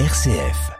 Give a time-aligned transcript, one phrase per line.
[0.00, 0.72] RCF.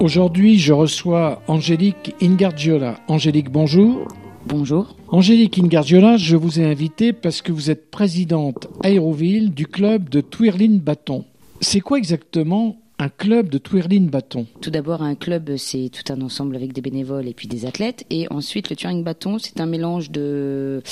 [0.00, 2.96] Aujourd'hui, je reçois Angélique Ingardiola.
[3.06, 4.08] Angélique, bonjour.
[4.46, 4.96] Bonjour.
[5.06, 10.20] Angélique Ingardiola, je vous ai invité parce que vous êtes présidente Aéroville du club de
[10.20, 11.24] Twirling Bâton.
[11.60, 16.20] C'est quoi exactement un club de twirling bâton Tout d'abord, un club, c'est tout un
[16.22, 18.06] ensemble avec des bénévoles et puis des athlètes.
[18.10, 20.82] Et ensuite, le twirling bâton, c'est un mélange de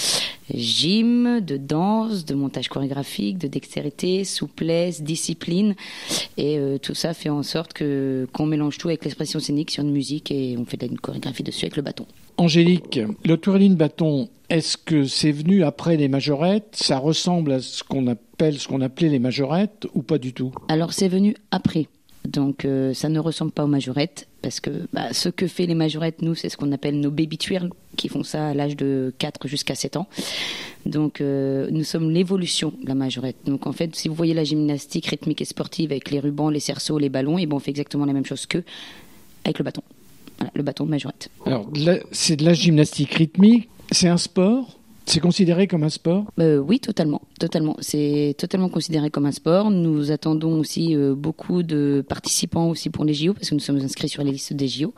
[0.53, 5.75] gym, de danse, de montage chorégraphique, de dextérité, souplesse, discipline.
[6.37, 9.83] Et euh, tout ça fait en sorte que qu'on mélange tout avec l'expression scénique sur
[9.83, 12.07] une musique et on fait une chorégraphie dessus avec le bâton.
[12.37, 16.75] Angélique, le twirling bâton, est-ce que c'est venu après les majorettes?
[16.75, 18.09] Ça ressemble à ce qu'on
[18.53, 21.89] ce qu'on appelait les majorettes ou pas du tout Alors c'est venu après.
[22.27, 25.75] Donc euh, ça ne ressemble pas aux majorettes parce que bah, ce que fait les
[25.75, 29.13] majorettes, nous, c'est ce qu'on appelle nos baby twirls qui font ça à l'âge de
[29.19, 30.09] 4 jusqu'à 7 ans.
[30.87, 33.37] Donc euh, nous sommes l'évolution de la majorette.
[33.45, 36.61] Donc en fait, si vous voyez la gymnastique rythmique et sportive avec les rubans, les
[36.61, 38.63] cerceaux, les ballons, et bon, on fait exactement la même chose que
[39.45, 39.83] avec le bâton
[40.55, 41.31] le bâton de majorette.
[41.47, 41.69] Alors,
[42.11, 46.25] c'est de la gymnastique rythmique, c'est un sport c'est considéré comme un sport?
[46.39, 47.77] Euh, Oui, totalement, totalement.
[47.81, 49.71] C'est totalement considéré comme un sport.
[49.71, 53.77] Nous attendons aussi euh, beaucoup de participants aussi pour les JO parce que nous sommes
[53.79, 54.95] inscrits sur les listes des JO.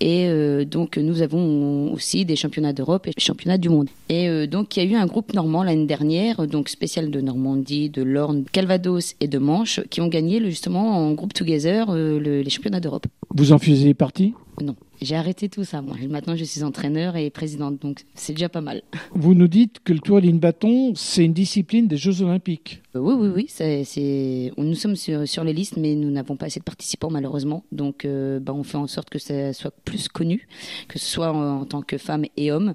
[0.00, 3.88] Et euh, donc nous avons aussi des championnats d'Europe et des championnats du monde.
[4.08, 7.90] Et donc il y a eu un groupe normand l'année dernière, donc spécial de Normandie,
[7.90, 12.80] de l'Orne, Calvados et de Manche, qui ont gagné justement en groupe together les championnats
[12.80, 13.06] d'Europe.
[13.34, 14.34] Vous en faisiez partie?
[14.60, 14.76] Non.
[15.00, 15.96] J'ai arrêté tout ça, moi.
[16.08, 18.82] Maintenant, je suis entraîneur et présidente, donc c'est déjà pas mal.
[19.14, 22.82] Vous nous dites que le twirling bâton, c'est une discipline des Jeux Olympiques.
[22.94, 23.46] Euh, oui, oui, oui.
[23.48, 27.64] C'est, Nous sommes sur, les listes, mais nous n'avons pas assez de participants, malheureusement.
[27.72, 30.46] Donc, euh, bah, on fait en sorte que ça soit plus connu,
[30.88, 32.74] que ce soit en, tant que femme et homme,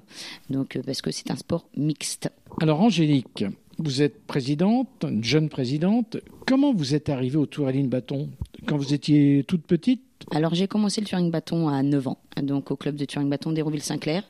[0.50, 2.30] donc, euh, parce que c'est un sport mixte.
[2.60, 3.44] Alors, Angélique,
[3.82, 6.18] vous êtes présidente, une jeune présidente.
[6.46, 8.28] Comment vous êtes arrivée au twirling bâton
[8.66, 10.02] Quand vous étiez toute petite?
[10.32, 13.52] Alors j'ai commencé le touring bâton à 9 ans, donc au club de touring bâton
[13.52, 14.22] d'Hérouville-Saint-Clair.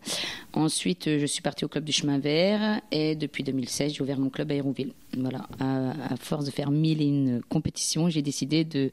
[0.53, 4.19] Ensuite, euh, je suis partie au club du chemin vert et depuis 2016, j'ai ouvert
[4.19, 4.93] mon club à Hérouville.
[5.19, 8.91] Voilà, à, force de faire mille et une compétitions, j'ai décidé de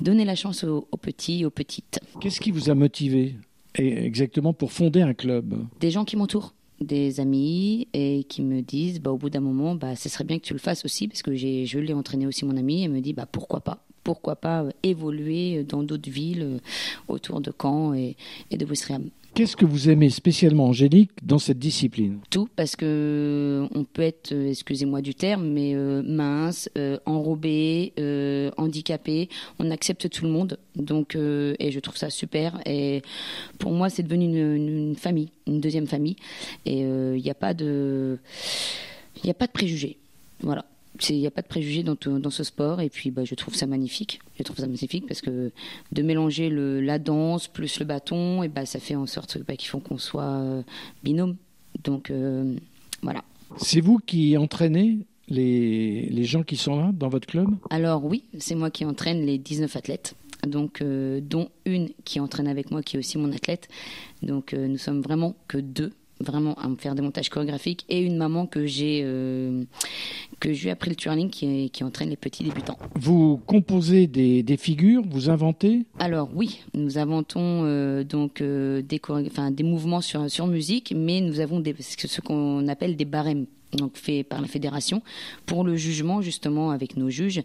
[0.00, 2.00] donner la chance aux, petits, aux petites.
[2.20, 3.36] Qu'est-ce qui vous a motivé
[3.74, 5.54] exactement pour fonder un club?
[5.80, 9.74] Des gens qui m'entourent des amis et qui me disent bah, au bout d'un moment
[9.74, 12.44] bah, ce serait bien que tu le fasses aussi parce que je l'ai entraîné aussi
[12.44, 13.84] mon ami et me dit bah, pourquoi pas?
[14.02, 16.58] Pourquoi pas euh, évoluer dans d'autres villes euh,
[17.08, 18.16] autour de Caen et,
[18.50, 19.08] de Ouistreham.
[19.34, 22.20] Qu'est-ce que vous aimez spécialement, Angélique, dans cette discipline?
[22.30, 26.70] Tout, parce que euh, on peut être, excusez-moi du terme, mais mince,
[27.04, 27.92] enrobé,
[28.56, 29.28] handicapé.
[29.58, 32.60] On accepte tout le monde, donc et je trouve ça super.
[32.64, 33.02] Et
[33.58, 36.16] pour moi, c'est devenu une, famille, une deuxième famille.
[36.64, 38.18] Et il n'y a pas de,
[39.24, 39.96] il a pas de préjugés.
[40.42, 40.64] Voilà
[41.08, 43.54] il n'y a pas de préjugés dans, dans, ce sport et puis bah, je trouve
[43.54, 44.20] ça magnifique.
[44.38, 45.50] Je trouve ça magnifique parce que
[45.92, 49.56] de mélanger le, la danse plus le bâton, et bah, ça fait en sorte bah,
[49.56, 50.62] qu'ils font qu'on soit euh,
[51.02, 51.36] binôme.
[51.82, 52.54] Donc euh,
[53.02, 53.24] voilà.
[53.56, 57.48] C'est vous qui entraînez les, les, gens qui sont là dans votre club?
[57.70, 60.14] Alors oui, c'est moi qui entraîne les 19 athlètes.
[60.46, 63.68] Donc, euh, dont une qui entraîne avec moi, qui est aussi mon athlète.
[64.22, 68.16] Donc, nous sommes vraiment que deux vraiment à me faire des montages chorégraphiques et une
[68.16, 69.64] maman que j'ai euh,
[70.40, 72.78] que j'ai appris le twirling qui, qui, entraîne les petits débutants.
[72.94, 75.86] Vous composez des, des figures, vous inventez?
[75.98, 79.00] Alors oui, nous inventons euh, donc euh, des,
[79.62, 84.22] mouvements sur, sur musique, mais nous avons des, ce qu'on appelle des barèmes donc fait
[84.22, 85.02] par la fédération
[85.46, 87.42] pour le jugement justement avec nos juges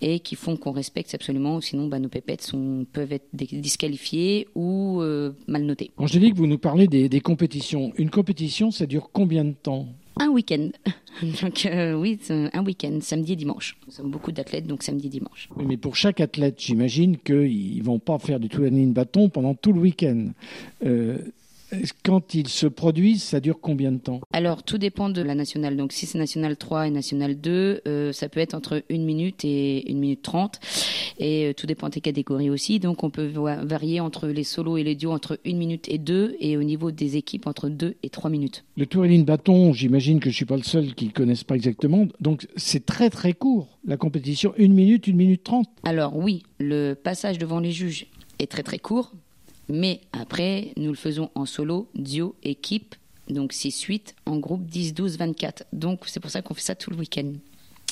[0.00, 5.00] et qui font qu'on respecte absolument sinon bah, nos pépettes sont, peuvent être disqualifiées ou
[5.00, 5.90] euh, mal notées.
[5.96, 7.92] Angélique, vous nous parlez des, des compétitions.
[7.96, 9.88] Une compétition, ça dure combien de temps?
[10.18, 10.68] Un week-end.
[11.42, 13.76] Donc euh, oui, un week-end, samedi et dimanche.
[13.86, 15.48] Nous sommes beaucoup d'athlètes, donc samedi et dimanche.
[15.56, 19.54] mais pour chaque athlète, j'imagine qu'ils ne vont pas faire du tout de bâton pendant
[19.54, 20.28] tout le week-end.
[20.84, 21.18] Euh,
[22.02, 24.20] quand ils se produisent, ça dure combien de temps?
[24.32, 25.76] Alors, tout dépend de la nationale.
[25.76, 29.44] Donc, si c'est nationale 3 et nationale 2, euh, ça peut être entre 1 minute
[29.44, 30.60] et 1 minute 30.
[31.18, 32.78] Et euh, tout dépend des catégories aussi.
[32.78, 33.30] Donc, on peut
[33.62, 36.36] varier entre les solos et les duos entre 1 minute et 2.
[36.40, 38.64] Et au niveau des équipes, entre 2 et 3 minutes.
[38.76, 41.54] Le touring bâton, j'imagine que je ne suis pas le seul qui ne connaisse pas
[41.54, 42.06] exactement.
[42.20, 44.54] Donc, c'est très très court, la compétition.
[44.58, 45.68] 1 minute, 1 minute 30.
[45.84, 48.06] Alors, oui, le passage devant les juges
[48.38, 49.12] est très très court
[49.72, 52.94] mais après, nous le faisons en solo, duo, équipe,
[53.28, 55.64] donc 6-8, en groupe 10, 12, 24.
[55.72, 57.32] Donc c'est pour ça qu'on fait ça tout le week-end.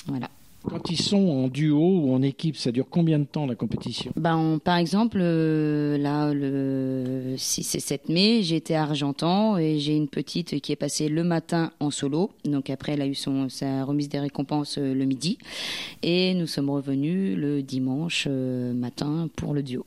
[0.06, 0.28] Voilà.
[0.62, 4.12] Quand ils sont en duo ou en équipe, ça dure combien de temps la compétition?
[4.16, 9.96] Ben, Par exemple, euh, là, le 6 et 7 mai, j'étais à Argentan et j'ai
[9.96, 12.30] une petite qui est passée le matin en solo.
[12.44, 15.38] Donc après, elle a eu son, sa remise des récompenses euh, le midi.
[16.02, 19.86] Et nous sommes revenus le dimanche euh, matin pour le duo.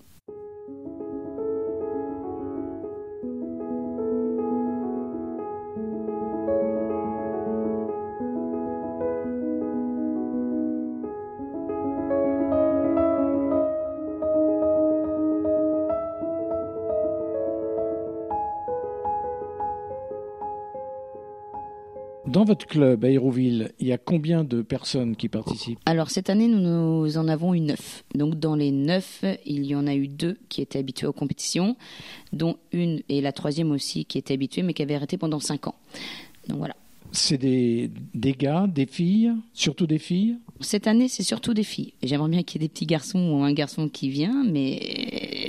[22.34, 25.78] Dans votre club, Aéroville, il y a combien de personnes qui participent?
[25.86, 28.04] Alors cette année, nous, en avons eu neuf.
[28.16, 31.76] Donc dans les neuf, il y en a eu deux qui étaient habitués aux compétitions,
[32.32, 35.68] dont une et la troisième aussi qui était habituée mais qui avait arrêté pendant cinq
[35.68, 35.76] ans.
[36.48, 36.76] Donc voilà.
[37.12, 40.38] C'est des, des gars, des filles, surtout des filles?
[40.60, 41.94] Cette année, c'est surtout des filles.
[42.02, 45.43] J'aimerais bien qu'il y ait des petits garçons ou un garçon qui vient, mais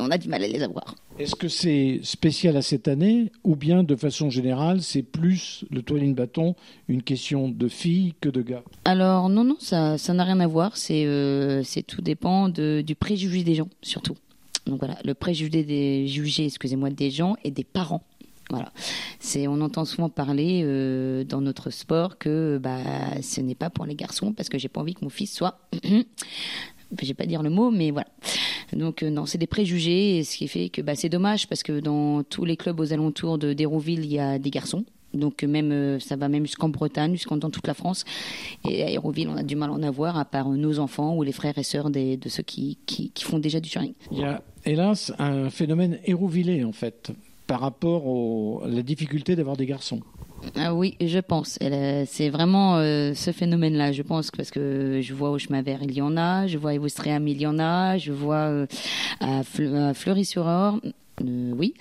[0.00, 0.94] on a du mal à les avoir.
[1.18, 5.82] Est-ce que c'est spécial à cette année ou bien de façon générale, c'est plus le
[5.82, 6.54] toiline bâton
[6.88, 8.62] une question de filles que de gars?
[8.84, 10.76] Alors non, non, ça n'a rien à voir.
[10.76, 14.16] C'est euh, tout dépend du préjugé des gens, surtout.
[14.66, 18.02] Donc voilà, le préjugé des jugés, excusez-moi, des gens et des parents.
[18.50, 18.72] Voilà.
[19.18, 22.78] C'est, on entend souvent parler euh, dans notre sport que bah,
[23.22, 25.58] ce n'est pas pour les garçons parce que j'ai pas envie que mon fils soit.
[27.00, 28.08] je vais pas dire le mot, mais voilà.
[28.72, 31.80] Donc euh, non, c'est des préjugés, ce qui fait que bah, c'est dommage parce que
[31.80, 34.84] dans tous les clubs aux alentours de d'Hérouville, il y a des garçons.
[35.14, 38.04] Donc même euh, ça va même jusqu'en Bretagne, jusqu'en dans toute la France.
[38.68, 41.22] Et à Hérouville, on a du mal à en avoir, à part nos enfants ou
[41.22, 43.92] les frères et sœurs de ceux qui, qui, font déjà du touring.
[44.10, 47.12] Il y a hélas un phénomène hérouvillé en fait
[47.46, 50.00] par rapport à la difficulté d'avoir des garçons.
[50.56, 51.58] Ah oui, je pense.
[52.06, 55.92] C'est vraiment euh, ce phénomène-là, je pense, parce que je vois au chemin vert, il
[55.92, 58.66] y en a, je vois à Evostréam, il y en a, je vois euh,
[59.20, 60.80] à, Fleury-sur-Or,
[61.22, 61.74] euh, oui,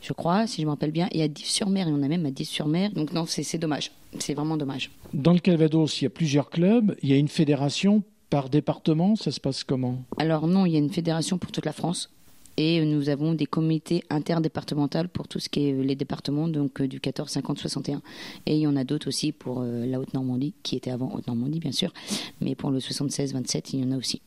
[0.00, 2.26] je crois, si je me rappelle bien, et à Dives-sur-Mer, il y en a même
[2.26, 4.90] à Dives-sur-Mer, donc non, c'est dommage, c'est vraiment dommage.
[5.12, 9.16] Dans le Calvados, il y a plusieurs clubs, il y a une fédération par département,
[9.16, 10.02] ça se passe comment?
[10.18, 12.10] Alors non, il y a une fédération pour toute la France
[12.56, 16.88] et nous avons des comités interdépartementaux pour tout ce qui est les départements, donc euh,
[16.88, 18.02] du 14, 50, 61.
[18.46, 21.58] Et il y en a d'autres aussi pour euh, la Haute-Normandie, qui était avant Haute-Normandie,
[21.58, 21.92] bien sûr.
[22.40, 24.20] Mais pour le 76, 27, il y en a aussi.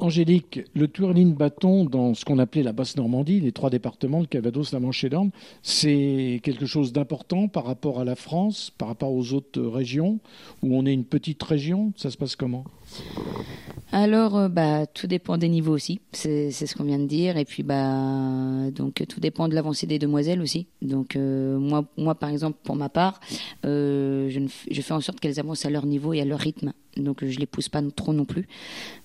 [0.00, 4.26] Angélique, le twirling bâton dans ce qu'on appelait la basse Normandie, les trois départements, le
[4.26, 5.30] Calvados, la Manche et l'Orne,
[5.62, 10.18] c'est quelque chose d'important par rapport à la France, par rapport aux autres régions,
[10.62, 11.92] où on est une petite région.
[11.96, 12.64] Ça se passe comment?
[13.92, 16.00] Alors, euh, bah, tout dépend des niveaux aussi.
[16.12, 17.36] C'est ce qu'on vient de dire.
[17.36, 20.66] Et puis, bah, donc, tout dépend de l'avancée des demoiselles aussi.
[20.82, 23.20] Donc, euh, moi, moi, par exemple, pour ma part,
[23.64, 24.40] euh, je,
[24.70, 26.72] je, fais en sorte qu'elles avancent à leur niveau et à leur rythme.
[26.96, 28.48] Donc, je les pousse pas trop non plus.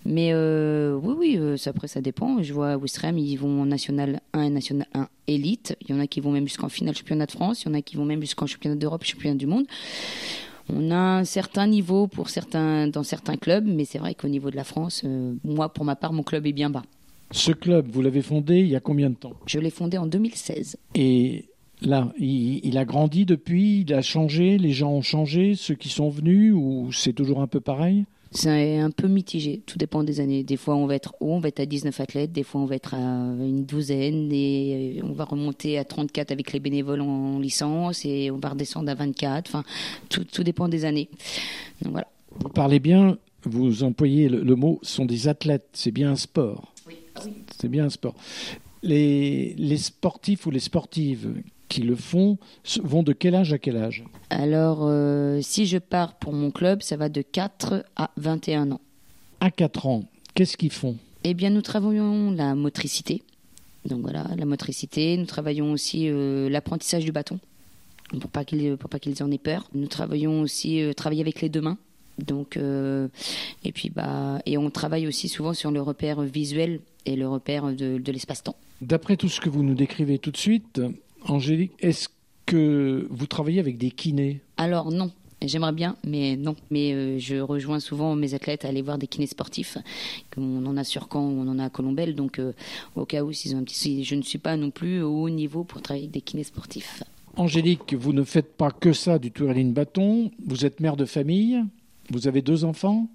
[0.05, 2.41] Mais oui, oui, après, ça dépend.
[2.41, 5.75] Je vois à ils vont en National 1 et National 1 élite.
[5.81, 7.63] Il y en a qui vont même jusqu'en finale championnat de France.
[7.63, 9.65] Il y en a qui vont même jusqu'en championnat d'Europe, championnat du monde.
[10.73, 14.49] On a un certain niveau pour certains, dans certains clubs, mais c'est vrai qu'au niveau
[14.49, 16.83] de la France, euh, moi, pour ma part, mon club est bien bas.
[17.31, 19.33] Ce club, vous l'avez fondé il y a combien de temps?
[19.45, 20.77] Je l'ai fondé en 2016.
[20.95, 21.45] Et
[21.81, 26.09] là, il, a grandi depuis, il a changé, les gens ont changé, ceux qui sont
[26.09, 28.05] venus, ou c'est toujours un peu pareil?
[28.33, 30.43] C'est un peu mitigé, tout dépend des années.
[30.43, 32.65] Des fois, on va être haut, on va être à 19 athlètes, des fois, on
[32.65, 37.39] va être à une douzaine, et on va remonter à 34 avec les bénévoles en
[37.39, 39.49] licence, et on va redescendre à 24.
[39.49, 39.65] Enfin,
[40.07, 41.09] tout, tout dépend des années.
[41.81, 42.07] Donc, voilà.
[42.39, 46.73] Vous parlez bien, vous employez le, mot, sont des athlètes, c'est bien un sport.
[46.87, 46.95] Oui.
[47.25, 47.33] Oui.
[47.59, 48.15] C'est bien un sport.
[48.81, 51.33] Les, les sportifs ou les sportives
[51.71, 52.37] qui le font
[52.83, 56.81] vont de quel âge à quel âge Alors, euh, si je pars pour mon club,
[56.81, 58.81] ça va de 4 à 21 ans.
[59.39, 60.03] À 4 ans,
[60.35, 63.23] qu'est-ce qu'ils font Eh bien, nous travaillons la motricité.
[63.85, 65.15] Donc voilà, la motricité.
[65.15, 67.39] Nous travaillons aussi euh, l'apprentissage du bâton,
[68.19, 69.69] pour pas qu'ils pour pas qu'ils en aient peur.
[69.73, 71.77] Nous travaillons aussi euh, travailler avec les deux mains.
[72.19, 77.27] Donc et puis bah et on travaille aussi souvent sur le repère visuel et le
[77.27, 78.57] repère de, de l'espace-temps.
[78.81, 80.81] D'après tout ce que vous nous décrivez tout de suite,
[81.25, 82.09] Angélique, est-ce
[82.45, 84.41] que vous travaillez avec des kinés?
[84.57, 85.11] Alors non.
[85.43, 86.55] J'aimerais bien, mais non.
[86.69, 89.79] Mais euh, je rejoins souvent mes athlètes à aller voir des kinés sportifs.
[90.37, 92.13] On en a sur Caen, on en a à Colombelle.
[92.13, 92.53] Donc, euh,
[92.95, 95.29] au cas où, s'ils ont un petit, je ne suis pas non plus au haut
[95.31, 97.01] niveau pour travailler avec des kinés sportifs.
[97.37, 100.29] Angélique, vous ne faites pas que ça du twirling bâton.
[100.45, 101.63] Vous êtes mère de famille.
[102.11, 103.07] Vous avez deux enfants.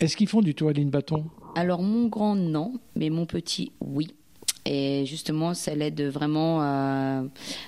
[0.00, 1.26] Est-ce qu'ils font du twirling bâton?
[1.54, 2.80] Alors, mon grand, non.
[2.96, 4.08] Mais mon petit, oui.
[4.70, 7.22] Et justement, ça l'aide vraiment à,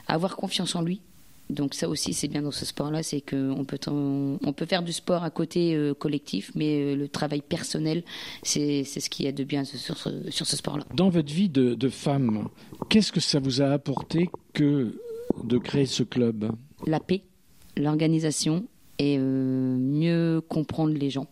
[0.07, 1.01] avoir confiance en lui.
[1.49, 4.93] Donc ça aussi, c'est bien dans ce sport-là, c'est qu'on peut, on peut faire du
[4.93, 8.05] sport à côté euh, collectif, mais euh, le travail personnel,
[8.43, 10.85] c'est ce qu'il y a de bien sur, sur ce sport-là.
[10.95, 12.49] Dans votre vie de, de femme,
[12.89, 14.95] qu'est-ce que ça vous a apporté que
[15.43, 16.53] de créer ce club?
[16.87, 17.23] La paix,
[17.77, 18.67] l'organisation
[18.99, 21.27] et euh, mieux comprendre les gens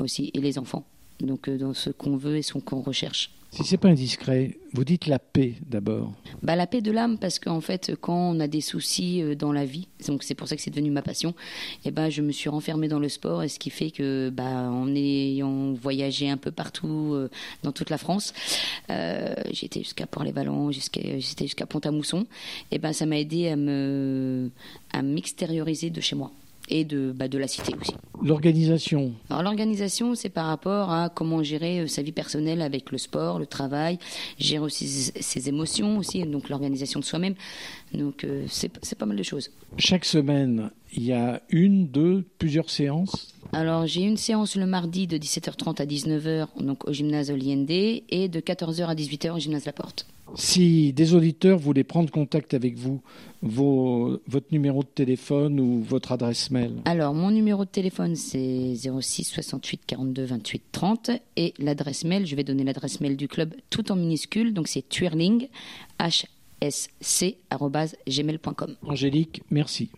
[0.00, 0.84] aussi et les enfants.
[1.20, 3.30] Donc dans ce qu'on veut et ce qu'on recherche.
[3.54, 6.12] Si c'est pas indiscret, vous dites la paix d'abord.
[6.42, 9.52] Bah la paix de l'âme parce qu'en fait quand on a des soucis euh, dans
[9.52, 11.36] la vie, donc c'est pour ça que c'est devenu ma passion.
[11.84, 14.30] Et eh ben je me suis renfermée dans le sport et ce qui fait que
[14.30, 17.30] bah en ayant voyagé un peu partout euh,
[17.62, 18.34] dans toute la France,
[18.90, 22.26] euh, j'étais jusqu'à Port-les-Vallons, jusqu'à j'étais jusqu'à Pont-à-Mousson.
[22.72, 24.50] Et eh ben ça m'a aidé à me
[24.92, 26.32] à m'extérioriser de chez moi
[26.68, 27.94] et de, bah, de la cité aussi.
[28.22, 32.98] L'organisation Alors l'organisation, c'est par rapport à comment gérer euh, sa vie personnelle avec le
[32.98, 33.98] sport, le travail,
[34.38, 37.34] gérer aussi ses émotions aussi, donc l'organisation de soi-même.
[37.92, 39.50] Donc euh, c'est pas mal de choses.
[39.76, 43.34] Chaque semaine, il y a une, deux, plusieurs séances?
[43.52, 48.28] Alors j'ai une séance le mardi de 17h30 à 19h donc au gymnase Oliende et
[48.28, 50.06] de 14h à 18h au gymnase La Porte.
[50.36, 53.00] Si des auditeurs voulaient prendre contact avec vous,
[53.42, 59.24] votre numéro de téléphone ou votre adresse mail Alors, mon numéro de téléphone, c'est 06
[59.24, 61.10] 68 42 28 30.
[61.36, 64.52] Et l'adresse mail, je vais donner l'adresse mail du club tout en minuscule.
[64.54, 65.48] Donc, c'est twirling,
[66.00, 68.76] hsc.gmail.com.
[68.86, 69.90] Angélique, merci.